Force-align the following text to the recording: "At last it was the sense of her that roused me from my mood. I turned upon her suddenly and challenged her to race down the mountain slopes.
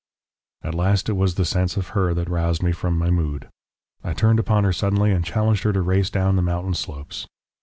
"At 0.63 0.73
last 0.73 1.09
it 1.09 1.15
was 1.15 1.35
the 1.35 1.45
sense 1.45 1.77
of 1.77 1.89
her 1.89 2.15
that 2.15 2.27
roused 2.27 2.63
me 2.63 2.71
from 2.71 2.97
my 2.97 3.11
mood. 3.11 3.49
I 4.03 4.13
turned 4.13 4.39
upon 4.39 4.63
her 4.63 4.73
suddenly 4.73 5.11
and 5.11 5.23
challenged 5.23 5.61
her 5.61 5.73
to 5.73 5.81
race 5.83 6.09
down 6.09 6.37
the 6.37 6.41
mountain 6.41 6.73
slopes. 6.73 7.27